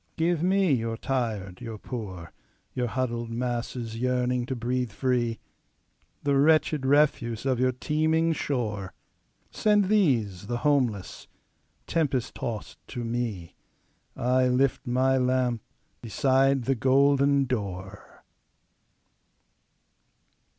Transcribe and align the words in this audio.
"Give 0.17 0.41
me 0.41 0.71
your 0.73 0.97
tired, 0.97 1.61
your 1.61 1.77
poor, 1.77 2.33
Your 2.73 2.87
huddled 2.87 3.29
masses 3.29 3.99
yearning 3.99 4.47
to 4.47 4.55
breathe 4.55 4.91
free, 4.91 5.39
The 6.23 6.35
wretched 6.39 6.87
refuse 6.87 7.45
of 7.45 7.59
your 7.59 7.71
teeming 7.71 8.33
shore. 8.33 8.93
Send 9.51 9.89
these, 9.89 10.47
the 10.47 10.57
homeless, 10.65 11.27
tempest 11.85 12.33
tost 12.33 12.79
to 12.87 13.03
me,I 13.03 14.47
lift 14.47 14.87
my 14.87 15.19
lamp 15.19 15.61
beside 16.01 16.63
the 16.63 16.73
golden 16.73 17.45
door!" 17.45 18.23